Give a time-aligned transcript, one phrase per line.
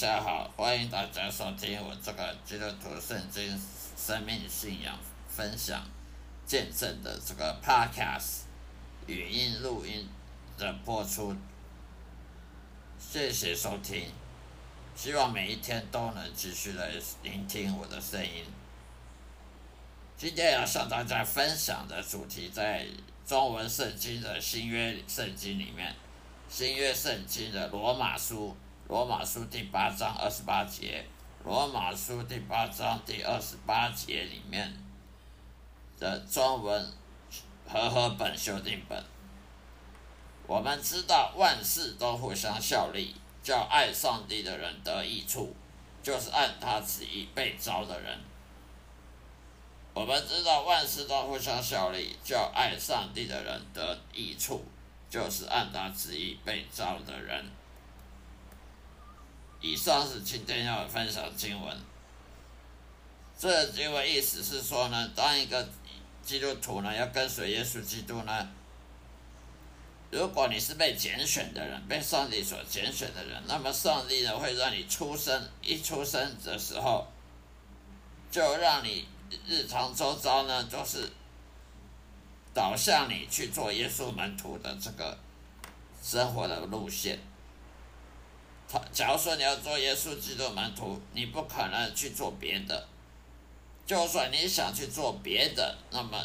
[0.00, 3.60] 大家好，欢迎大家收听我这个基督徒圣经
[3.98, 4.98] 生命信仰
[5.28, 5.86] 分享
[6.46, 8.44] 见证的这个 Podcast
[9.06, 10.08] 语音录音
[10.56, 11.36] 的播出，
[12.98, 14.06] 谢谢收听，
[14.96, 16.90] 希望每一天都能继续的
[17.22, 18.46] 聆听我的声音。
[20.16, 22.86] 今天要向大家分享的主题在
[23.26, 25.94] 中文圣经的新约圣经里面，
[26.48, 28.56] 新约圣经的罗马书。
[28.90, 31.06] 罗马书第八章二十八节，
[31.44, 34.76] 罗马书第八章第二十八节里面
[35.96, 36.92] 的中文
[37.68, 39.00] 和合本修订本，
[40.44, 45.54] 我们知道万事都互相效力，叫爱上帝的人得益处，
[46.02, 48.18] 就是按他旨意被招的人。
[49.94, 54.64] 我们知道万事都互相效力，叫爱上帝的人得益处，
[55.08, 57.48] 就是按他旨意被招的人。
[59.60, 61.76] 以上是今天要分享经文。
[63.38, 65.68] 这经文意思是说呢，当一个
[66.22, 68.48] 基督徒呢要跟随耶稣基督呢，
[70.10, 77.06] 如果你是被拣选的人，被上帝所拣选的人，那么上帝呢会让你出生一出生的时候，
[78.30, 79.06] 就让你
[79.46, 81.08] 日常周遭呢就是
[82.52, 85.18] 导向你去做耶稣门徒的这个
[86.02, 87.18] 生活的路线。
[88.92, 92.88] 假如说你要做耶稣基督门徒，你不可能去做别的。
[93.86, 96.18] 就算你想去做别的，那么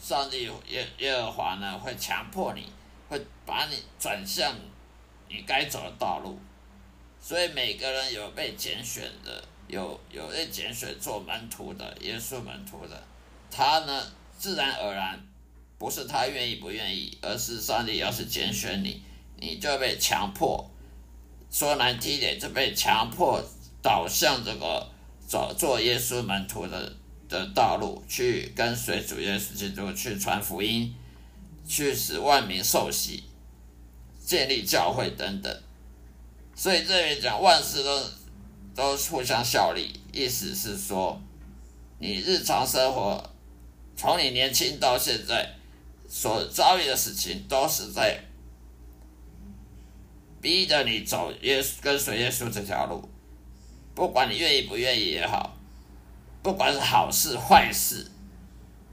[0.00, 2.66] 上帝耶耶和华呢会强迫你，
[3.08, 4.52] 会把你转向
[5.28, 6.36] 你该走的道路。
[7.20, 13.00] 所以每个人有被拣选的，有有被拣选做门徒的耶稣门徒的，
[13.48, 15.24] 他呢自然而然
[15.78, 19.00] 不是他愿意不愿意，而是上帝要是拣选你，
[19.36, 20.68] 你就被强迫。
[21.52, 23.44] 说难听点，就被强迫
[23.82, 24.88] 导向这个
[25.28, 26.90] 走做耶稣门徒的
[27.28, 30.94] 的道路，去跟随主耶稣基督，去传福音，
[31.68, 33.24] 去使万民受洗，
[34.24, 35.62] 建立教会等等。
[36.56, 38.02] 所以这里讲万事都
[38.74, 41.20] 都互相效力，意思是说，
[41.98, 43.22] 你日常生活
[43.94, 45.54] 从你年轻到现在
[46.08, 48.18] 所遭遇的事情，都是在。
[50.42, 53.08] 逼着你走耶稣跟随耶稣这条路，
[53.94, 55.56] 不管你愿意不愿意也好，
[56.42, 58.10] 不管是好事坏事，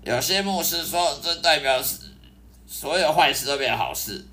[0.03, 1.97] 有些牧师说这代表是
[2.67, 4.23] 所有坏事都变好事，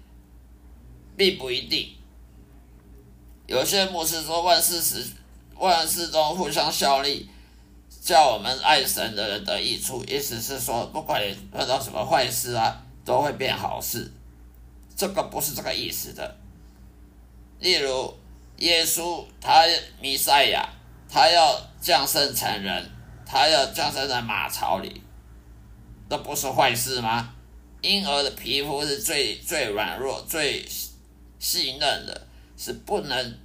[1.16, 1.96] 并不一定。
[3.46, 5.02] 有些牧师说万事时
[5.54, 7.30] 万事中互相效力，
[8.02, 14.12] 叫我们爱神的人得益处，意思是说不管你碰到什么坏事啊，都会变好事，
[14.94, 16.36] 这个不是这个意思的。
[17.58, 18.14] 例如，
[18.58, 19.64] 耶稣他
[20.00, 20.68] 弥赛亚，
[21.08, 22.90] 他要降生成人，
[23.24, 25.02] 他要降生在马槽里，
[26.08, 27.34] 这不是坏事吗？
[27.80, 30.66] 婴儿的皮肤是最最软弱、最
[31.38, 33.38] 细嫩的，是不能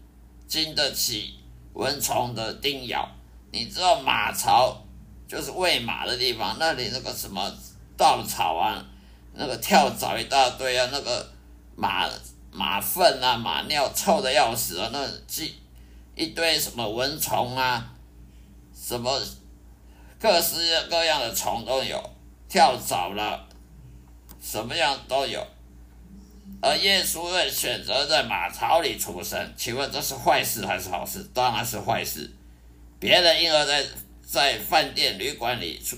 [0.47, 1.39] 经得起
[1.73, 3.09] 蚊虫的叮咬。
[3.51, 4.85] 你知道马槽
[5.27, 7.49] 就是喂马的地方，那里那个什么
[7.95, 8.85] 稻草啊，
[9.33, 11.31] 那个跳蚤一大堆啊，那个
[11.75, 12.09] 马。
[12.51, 14.89] 马粪啊，马尿臭的要死啊！
[14.91, 15.55] 那几
[16.15, 17.93] 一堆什么蚊虫啊，
[18.75, 19.19] 什么
[20.19, 20.55] 各式
[20.89, 21.97] 各样的虫都有，
[22.49, 23.47] 跳蚤了，
[24.41, 25.45] 什么样都有。
[26.61, 31.23] 而耶稣会选择在马槽里出生，请问这是坏事还是好事？
[31.33, 32.29] 当然是坏事。
[32.99, 33.83] 别的婴儿在
[34.21, 35.95] 在饭店、旅馆里出，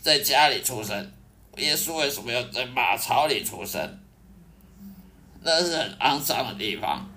[0.00, 1.12] 在家里出生，
[1.56, 4.01] 耶稣为什么要在马槽里出生？
[5.42, 7.10] 那是很肮脏的地方，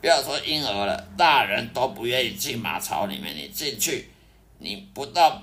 [0.00, 3.34] 不要说婴儿了，大人都不愿意进马槽里面。
[3.34, 4.10] 你进去，
[4.58, 5.42] 你不到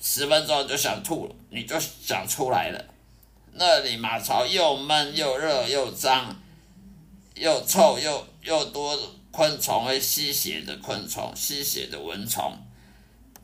[0.00, 2.84] 十分钟就想吐了，你就想出来了。
[3.52, 6.34] 那里马槽又闷又热又脏，
[7.34, 8.98] 又臭又又多
[9.30, 12.56] 昆虫会吸血的昆虫，吸血的蚊虫。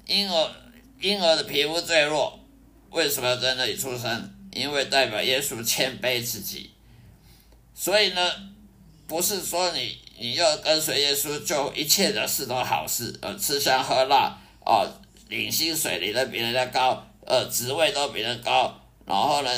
[0.07, 0.51] 婴儿
[1.01, 2.39] 婴儿的皮肤最弱，
[2.91, 4.33] 为什么要在那里出生？
[4.53, 6.71] 因为代表耶稣谦卑自己。
[7.79, 8.33] 所以呢，
[9.07, 14.35] 不是说你你要跟随耶稣，就一切的事都好事，呃，吃香喝辣，
[14.65, 14.89] 哦，
[15.29, 19.51] 领薪水领的比人家高，呃，职位都比人高，然后呢，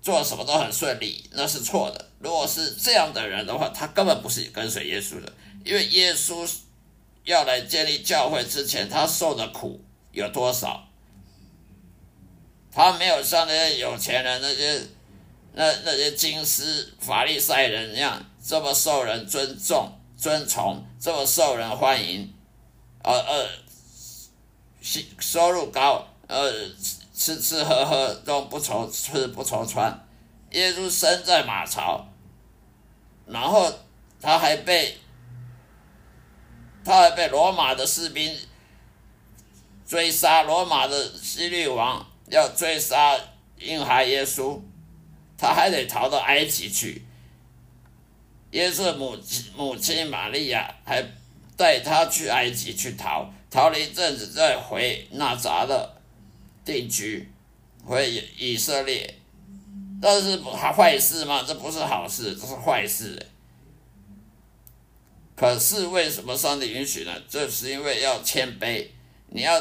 [0.00, 2.08] 做什么都很顺利，那是错的。
[2.20, 5.30] 如果是这样的人的话，他根本不是跟随耶稣的，
[5.62, 6.50] 因为耶稣
[7.24, 10.88] 要来建立教会之前，他受的苦有多少？
[12.72, 14.80] 他没有像那些有钱人那些。
[15.58, 22.30] 那那些金丝法利赛人一样这么受人尊重，尊崇，这么受人欢迎，
[23.02, 23.48] 呃呃，
[25.18, 26.52] 收入高，呃，
[27.14, 30.06] 吃吃喝喝都不愁吃不愁穿。
[30.50, 32.06] 耶稣生在马槽，
[33.24, 33.72] 然后
[34.20, 34.98] 他还被
[36.84, 38.38] 他还被罗马的士兵
[39.86, 43.18] 追杀，罗马的希律王要追杀
[43.58, 44.60] 婴孩耶稣，
[45.36, 47.02] 他还得逃到埃及去。
[48.52, 51.04] 耶稣母亲母亲玛利亚还
[51.56, 55.94] 带他去埃及去逃，逃了一阵子再回纳扎勒
[56.64, 57.28] 定居，
[57.84, 59.14] 回以色列。
[60.00, 61.42] 这是还坏事吗？
[61.46, 63.18] 这不是好事，这是坏事。
[65.34, 67.12] 可是为什么上帝允许呢？
[67.28, 68.86] 这是因为要谦卑。
[69.28, 69.60] 你要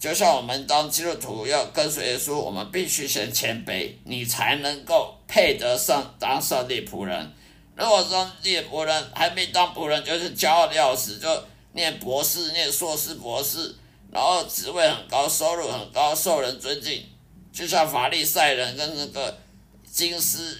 [0.00, 7.30] 就像我们当基督徒要跟随耶稣，我们必须先谦卑，你才能够配得上当上帝仆人。
[7.76, 11.28] 如果上帝仆人还没当仆人，就是骄傲的要死，就
[11.74, 13.76] 念博士、念硕士、博士，
[14.10, 17.04] 然后职位很高，收入很高，受人尊敬。
[17.52, 19.38] 就像法利赛人跟那个
[19.84, 20.56] 金斯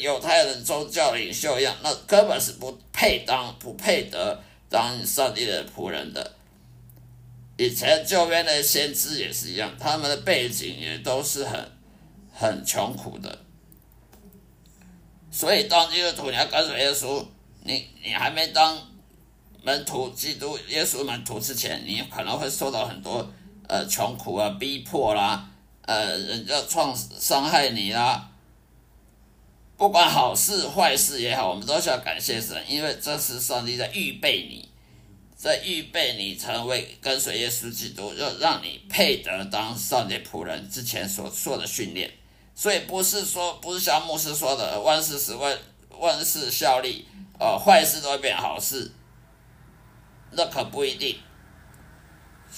[0.00, 4.40] 犹太人宗教领袖一样，那根本是不配当、不配得
[4.70, 6.35] 当上帝的仆人的。
[7.56, 11.72] 以前旧约的先知也是一样，他们的背景也都是很
[12.32, 13.38] 很穷苦的。
[15.30, 17.24] 所以当基督徒你要跟随耶稣，
[17.64, 18.78] 你你还没当
[19.62, 23.28] 门徒、基督耶稣门徒之前，你可能会受到很多
[23.68, 25.50] 呃穷苦啊、逼迫啦。
[25.82, 28.28] 呃，人家创伤害你啦，
[29.76, 34.65] 不管好事坏事也好，我们都需要感谢神，因为这是上帝在预备你，
[35.46, 42.12] 在预备你成为跟随耶稣基督，要让你配得当上帝仆人之前所做的训练。
[42.52, 45.56] 所以不是说，不是像牧师说的万事使万
[45.90, 47.06] 万事效力，
[47.38, 48.90] 呃，坏事都会变好事，
[50.32, 51.16] 那可不一定。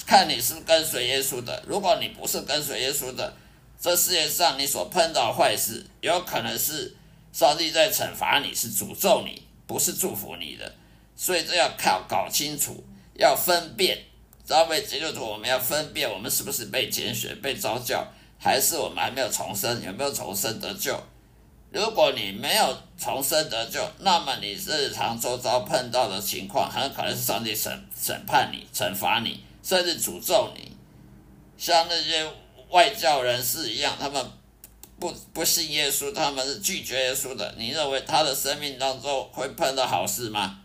[0.07, 3.37] 看你是跟随耶稣的，如果你不是跟随耶稣的，
[3.79, 6.97] 这世界上你所碰到坏事，有可能是
[7.35, 10.75] 上帝在惩罚你，是诅咒你，不是祝福你的。
[11.19, 12.85] 所以这要靠搞清楚，
[13.15, 13.99] 要分辨。
[14.45, 18.07] 作为基督徒，我们要分辨我们是不是被拣选、被召教，
[18.39, 20.97] 还是我们还没有重生，有没有重生得救？
[21.71, 29.43] 如果你没有重生得救，那么你日常周遭碰到的情况，很可能是上帝审审判你、惩罚你。
[29.61, 30.73] 甚至诅咒你，
[31.59, 32.27] 像那些
[32.71, 34.25] 外教人士一样，他们
[34.99, 37.55] 不不信耶稣，他们是拒绝耶稣的。
[37.59, 40.61] 你认为他的生命当中会碰到好事吗？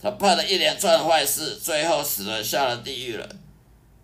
[0.00, 3.28] 他碰了一连串坏事，最后死了，下了地狱了。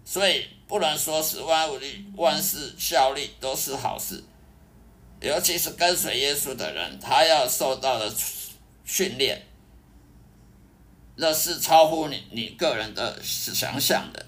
[0.05, 4.23] 所以不能说是万物力、万事效力都是好事，
[5.21, 8.13] 尤其是跟随耶稣的人，他要受到的
[8.85, 9.47] 训练。
[11.17, 14.27] 那是超乎你你个人的想象的，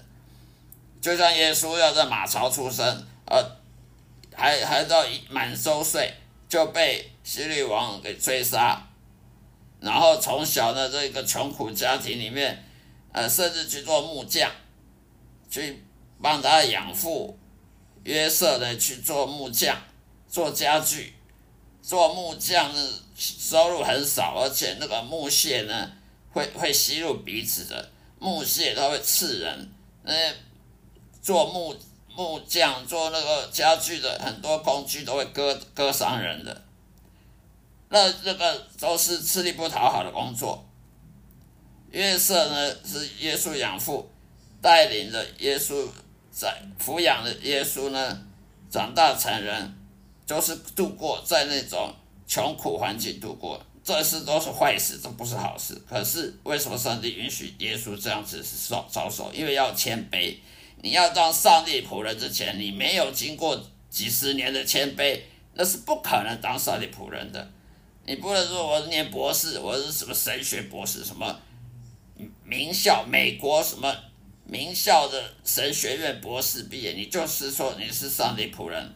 [1.01, 3.45] 就像耶稣要在马槽出生，呃，
[4.33, 6.13] 还还到满周岁
[6.47, 8.86] 就被希律王给追杀，
[9.79, 12.63] 然后从小的这个穷苦家庭里面，
[13.11, 14.51] 呃，甚至去做木匠，
[15.49, 15.83] 去
[16.21, 17.37] 帮他养父
[18.03, 19.77] 约瑟呢去做木匠，
[20.27, 21.13] 做家具，
[21.81, 25.91] 做木匠呢收入很少，而且那个木屑呢。
[26.33, 29.71] 会会吸入鼻子的木屑，它会刺人。
[30.03, 30.13] 那
[31.19, 31.75] 做木
[32.13, 36.63] 木匠做那个家具的很多工具都会割割伤人的。
[37.89, 40.63] 那这个都是吃力不讨好的工作。
[41.91, 44.09] 约瑟呢是耶稣养父，
[44.61, 45.87] 带领着耶稣
[46.31, 48.25] 在抚养的耶稣呢
[48.69, 49.73] 长大成人，
[50.25, 51.93] 就是度过在那种
[52.27, 53.63] 穷苦环境度过。
[53.83, 55.81] 这事都是坏事，这不是好事。
[55.87, 59.31] 可是为什么上帝允许耶稣这样子是受遭受？
[59.33, 60.35] 因为要谦卑。
[60.81, 63.57] 你要当上帝仆人之前，你没有经过
[63.89, 65.21] 几十年的谦卑，
[65.53, 67.49] 那是不可能当上帝仆人的。
[68.07, 71.37] 你不能说我念博士，我是什么神学博士，什么
[72.45, 73.93] 名校美国什么
[74.45, 78.95] 名校的神学院博士毕业，你就是说你是上帝仆人，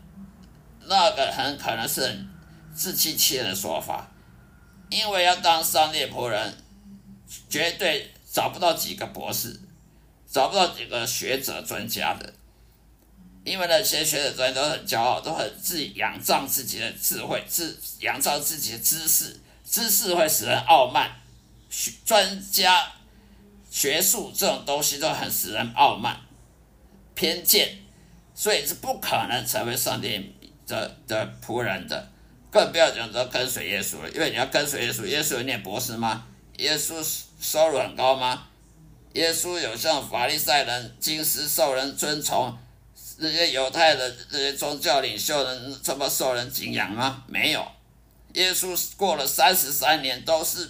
[0.88, 2.26] 那个很可能是
[2.74, 4.10] 自欺欺人的说法。
[4.90, 6.54] 因为要当上帝仆人，
[7.50, 9.60] 绝对找不到几个博士，
[10.26, 12.34] 找不到几个学者专家的。
[13.44, 21.10] 因为那些学者专家都很骄傲，都很自己仰仗自己的智慧，自仰仗自己的知识，知识会使人傲慢。
[21.70, 22.86] 学专家、
[23.70, 26.20] 学术这种东西都很使人傲慢、
[27.16, 27.78] 偏见，
[28.36, 30.36] 所以是不可能成为上帝
[30.68, 32.12] 的的仆人的。
[32.52, 36.28] 更不要讲说跟随耶稣了，因为你要跟随耶稣，耶稣有念博士吗？
[36.58, 37.02] 耶稣
[37.40, 38.48] 收入很高吗？
[39.14, 42.58] 耶稣有像法利赛人、经师受人尊崇，
[43.20, 47.24] 这些犹太的这些宗教领袖人这么受人敬仰吗？
[47.28, 47.66] 没有。
[48.34, 50.70] 耶稣过了三十三年，都是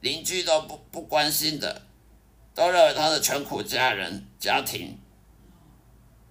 [0.00, 1.82] 邻居都不不关心的，
[2.54, 4.98] 都认为他是穷苦家人家庭，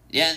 [0.10, 0.36] 连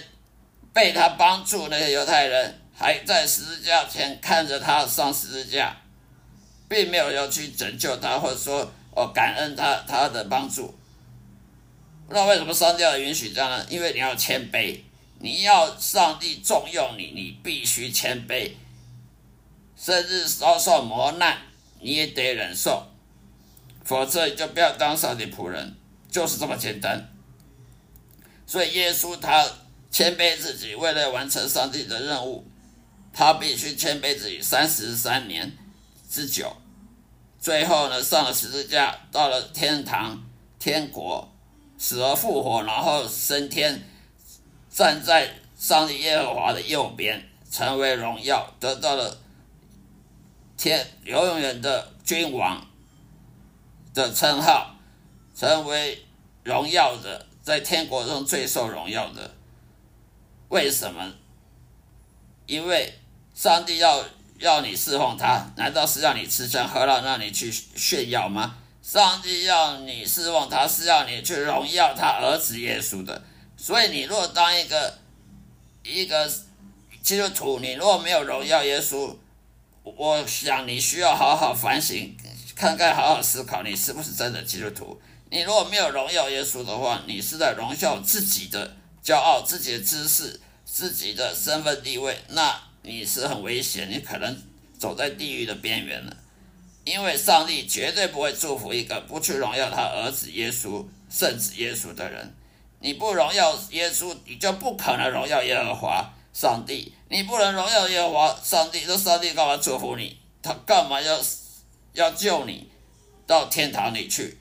[0.72, 5.76] 被他帮助那些犹太人还在十字架前看着他上十字架，
[6.68, 10.74] 并没有要去拯救他，或者说哦感恩他他的帮助。
[12.10, 13.66] 那为什么上帝要允许这样呢？
[13.68, 14.78] 因为你要谦卑，
[15.20, 18.52] 你要上帝重用你，你必须谦卑，
[19.76, 21.38] 甚至遭受磨难
[21.80, 22.86] 你也得忍受，
[23.84, 25.76] 否则你就不要当上帝仆人，
[26.10, 27.08] 就是这么简单。
[28.46, 29.46] 所以耶稣他
[29.90, 32.46] 谦卑自己，为了完成上帝的任务，
[33.12, 35.56] 他必须谦卑自己三十三年
[36.08, 36.56] 之久，
[37.40, 40.24] 最后呢上了十字架，到了天堂
[40.58, 41.32] 天国。
[41.80, 43.80] 死而复活，然后升天，
[44.78, 49.18] 站在上帝耶和华的右边，成为荣耀，得到了
[50.56, 52.64] 天永远的君王
[53.92, 54.76] 的称号，
[55.34, 56.06] 成为
[56.44, 59.34] 荣耀的，在天国中最受荣耀的。
[60.48, 61.12] 为什么？
[62.46, 63.00] 因为
[63.34, 64.04] 上帝要
[64.38, 68.56] 要你侍奉他，难道是让你吃香喝辣，让你去炫耀吗？
[68.80, 73.20] 上帝要你侍奉他，是要你去荣耀他儿子耶稣的。
[73.60, 74.98] 所以，你若当一个
[75.82, 76.30] 一个
[77.02, 79.16] 基督徒，你若没有荣耀耶稣，
[79.82, 82.16] 我想你需要好好反省，
[82.54, 85.00] 看看好好思考，你是不是真的基督徒？
[85.30, 94.40] 你如果没有荣耀耶稣的话，你是在荣耀自己的骄傲、自己的知识、自己的身份地位，那你是很危险，你可能
[94.78, 96.16] 走在地狱的边缘了。
[96.84, 102.32] 因为上帝绝对不会祝福一个不去荣耀他儿子耶稣、圣子耶稣的人。
[102.80, 106.92] 你不荣耀耶稣，你就不可能荣耀耶和华上帝。
[107.08, 110.18] 你不能荣耀耶和华上帝，那上帝干嘛祝福你？
[110.42, 111.18] 他干嘛要
[111.94, 112.68] 要救你
[113.26, 114.38] 到天堂里去？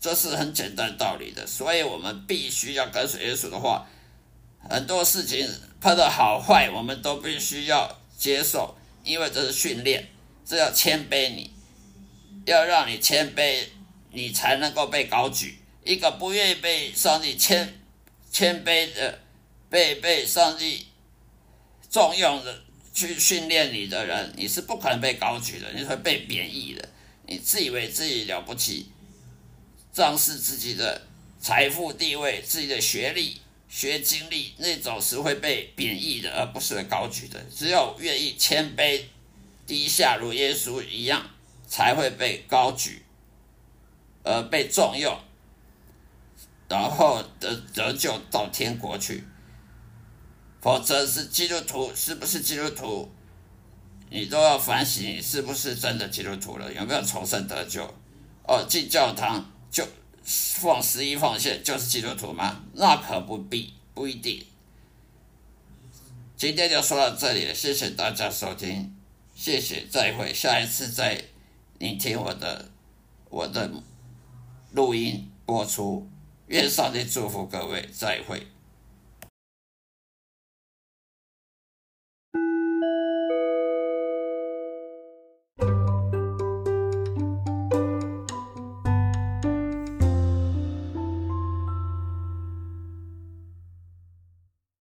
[0.00, 1.46] 这是很简单道理的。
[1.46, 3.86] 所以我们必须要跟随耶稣的话。
[4.68, 5.46] 很多事情
[5.80, 10.08] 碰到好坏，我们都必须要接受，因为这是训练，
[10.44, 11.52] 这要谦卑你。
[12.46, 13.62] 要让你谦卑，
[14.10, 15.58] 你才能够被高举。
[15.84, 17.80] 一个不愿意被上帝谦
[18.32, 19.20] 谦卑的，
[19.70, 20.86] 被被上帝
[21.90, 22.62] 重用的
[22.92, 26.88] 去训练你的人，你是不可能被高举的，你会被贬义的。
[27.26, 28.86] 你自以为自己了不起，
[29.92, 31.06] 仗势自己的
[31.40, 37.40] 财富地位、自己的学历、学经历，那种是会被贬义的，而不是被高举的。
[37.54, 39.02] 只有愿意谦卑
[39.66, 41.30] 低下，如耶稣一样。
[41.66, 43.02] 才会被高举，
[44.22, 45.18] 而被重用，
[46.74, 49.24] 然后得得救到天国去。
[50.60, 53.08] 否则是基督徒，是不是基督徒？
[54.10, 56.72] 你都要反省，是不是真的基督徒了？
[56.72, 57.82] 有没有重生得救？
[58.46, 59.86] 哦，进教堂就
[60.24, 62.64] 放十一奉献就是基督徒吗？
[62.72, 64.44] 那可不必，不一定。
[66.36, 68.94] 今天就说到这里了，谢谢大家收听，
[69.34, 71.24] 谢谢，再会，下一次再。
[71.78, 72.70] 聆听我的
[73.28, 73.68] 我的
[74.72, 76.08] 录音播出，
[76.46, 78.46] 愿上帝祝福各位，再会。